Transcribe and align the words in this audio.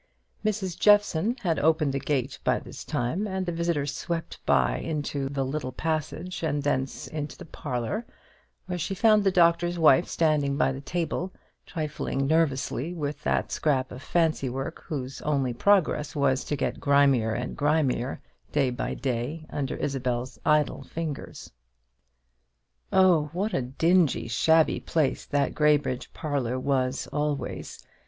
Mrs. 0.43 0.79
Jeffson 0.79 1.35
had 1.43 1.59
opened 1.59 1.93
the 1.93 1.99
gate 1.99 2.39
by 2.43 2.57
this 2.57 2.83
time, 2.83 3.27
and 3.27 3.45
the 3.45 3.51
visitor 3.51 3.85
swept 3.85 4.43
by 4.47 4.71
her 4.79 4.87
into 4.87 5.29
the 5.29 5.45
little 5.45 5.71
passage, 5.71 6.41
and 6.41 6.63
thence 6.63 7.05
into 7.05 7.37
the 7.37 7.45
parlour, 7.45 8.03
where 8.65 8.79
she 8.79 8.95
found 8.95 9.23
the 9.23 9.29
Doctor's 9.31 9.77
Wife 9.77 10.07
standing 10.07 10.57
by 10.57 10.71
the 10.71 10.81
table, 10.81 11.31
trifling 11.67 12.25
nervously 12.25 12.95
with 12.95 13.21
that 13.23 13.51
scrap 13.51 13.91
of 13.91 14.01
fancy 14.01 14.49
work 14.49 14.81
whose 14.87 15.21
only 15.21 15.53
progress 15.53 16.15
was 16.15 16.43
to 16.45 16.55
get 16.55 16.79
grimier 16.79 17.35
and 17.35 17.55
grimier 17.55 18.19
day 18.51 18.71
by 18.71 18.95
day 18.95 19.45
under 19.51 19.75
Isabel's 19.75 20.39
idle 20.43 20.81
fingers. 20.81 21.51
Oh, 22.91 23.29
what 23.33 23.53
a 23.53 23.61
dingy 23.61 24.27
shabby 24.27 24.79
place 24.79 25.27
that 25.27 25.53
Graybridge 25.53 26.11
parlour 26.11 26.59
was 26.59 27.05
always! 27.13 27.85